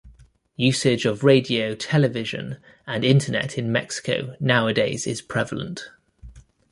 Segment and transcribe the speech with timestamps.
[0.55, 2.57] Usage of radio, television
[2.87, 5.91] and Internet in Mexico nowadays is prevalent.